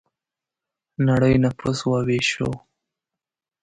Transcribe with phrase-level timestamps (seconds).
[1.07, 2.49] نړۍ نفوس وویشو.